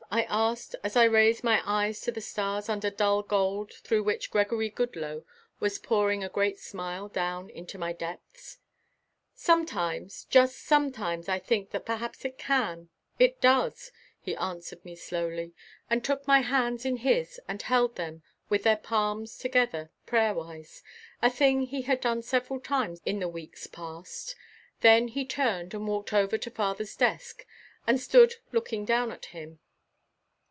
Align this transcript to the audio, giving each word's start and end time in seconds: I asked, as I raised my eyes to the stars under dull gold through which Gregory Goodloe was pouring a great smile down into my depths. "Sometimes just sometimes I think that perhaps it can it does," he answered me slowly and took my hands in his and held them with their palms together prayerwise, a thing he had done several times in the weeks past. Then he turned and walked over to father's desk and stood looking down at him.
I 0.13 0.23
asked, 0.23 0.75
as 0.83 0.97
I 0.97 1.05
raised 1.05 1.41
my 1.41 1.61
eyes 1.63 2.01
to 2.01 2.11
the 2.11 2.19
stars 2.19 2.67
under 2.67 2.89
dull 2.89 3.23
gold 3.23 3.71
through 3.75 4.03
which 4.03 4.29
Gregory 4.29 4.69
Goodloe 4.69 5.23
was 5.61 5.79
pouring 5.79 6.21
a 6.21 6.27
great 6.27 6.59
smile 6.59 7.07
down 7.07 7.49
into 7.49 7.77
my 7.77 7.93
depths. 7.93 8.57
"Sometimes 9.33 10.25
just 10.25 10.59
sometimes 10.65 11.29
I 11.29 11.39
think 11.39 11.71
that 11.71 11.85
perhaps 11.85 12.25
it 12.25 12.37
can 12.37 12.89
it 13.19 13.39
does," 13.39 13.93
he 14.19 14.35
answered 14.35 14.83
me 14.83 14.97
slowly 14.97 15.53
and 15.89 16.03
took 16.03 16.27
my 16.27 16.41
hands 16.41 16.83
in 16.83 16.97
his 16.97 17.39
and 17.47 17.61
held 17.61 17.95
them 17.95 18.21
with 18.49 18.63
their 18.63 18.75
palms 18.75 19.37
together 19.37 19.91
prayerwise, 20.05 20.83
a 21.21 21.29
thing 21.29 21.61
he 21.61 21.83
had 21.83 22.01
done 22.01 22.21
several 22.21 22.59
times 22.59 22.99
in 23.05 23.19
the 23.19 23.29
weeks 23.29 23.65
past. 23.65 24.35
Then 24.81 25.07
he 25.07 25.23
turned 25.25 25.73
and 25.73 25.87
walked 25.87 26.11
over 26.11 26.37
to 26.37 26.51
father's 26.51 26.97
desk 26.97 27.45
and 27.87 27.97
stood 27.97 28.33
looking 28.51 28.83
down 28.83 29.09
at 29.13 29.27
him. 29.27 29.59